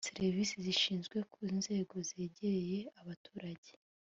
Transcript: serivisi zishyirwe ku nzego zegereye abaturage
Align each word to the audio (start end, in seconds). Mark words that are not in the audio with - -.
serivisi 0.07 0.53
zishyirwe 0.65 1.17
ku 1.33 1.41
nzego 1.57 1.95
zegereye 2.09 2.79
abaturage 3.01 3.71